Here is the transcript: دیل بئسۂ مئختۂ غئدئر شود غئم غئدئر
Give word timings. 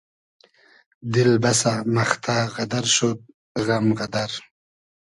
دیل 1.11 1.31
بئسۂ 1.43 1.73
مئختۂ 1.95 2.37
غئدئر 2.53 2.85
شود 2.95 3.19
غئم 3.65 3.87
غئدئر 3.99 4.31